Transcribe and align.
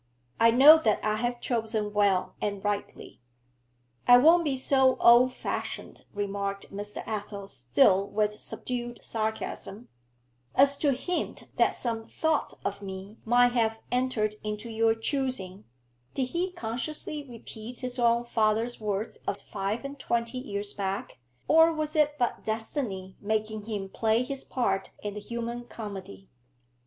I 0.39 0.49
know 0.49 0.79
that 0.79 0.99
I 1.05 1.17
have 1.17 1.41
chosen 1.41 1.93
well 1.93 2.33
and 2.41 2.63
rightly.' 2.65 3.21
'I 4.07 4.17
won't 4.17 4.43
be 4.43 4.57
so 4.57 4.95
old 4.95 5.31
fashioned,' 5.31 6.05
remarked 6.11 6.73
Mr. 6.73 7.03
Athel, 7.05 7.47
still 7.47 8.07
with 8.07 8.33
subdued 8.33 9.03
sarcasm, 9.03 9.89
'as 10.55 10.75
to 10.77 10.93
hint 10.93 11.49
that 11.57 11.75
some 11.75 12.07
thought 12.07 12.55
of 12.65 12.81
me 12.81 13.17
might 13.25 13.49
have 13.51 13.77
entered 13.91 14.37
into 14.43 14.69
your 14.71 14.95
choosing' 14.95 15.65
(did 16.15 16.29
he 16.29 16.51
consciously 16.51 17.21
repeat 17.23 17.81
his 17.81 17.99
own 17.99 18.25
father's 18.25 18.79
words 18.81 19.19
of 19.27 19.39
five 19.39 19.85
and 19.85 19.99
twenty 19.99 20.39
years 20.39 20.73
back, 20.73 21.19
or 21.47 21.71
was 21.71 21.95
it 21.95 22.15
but 22.17 22.43
destiny 22.43 23.15
making 23.21 23.65
him 23.65 23.87
play 23.87 24.23
his 24.23 24.43
part 24.43 24.89
in 25.03 25.13
the 25.13 25.19
human 25.19 25.63
comedy?) 25.65 26.27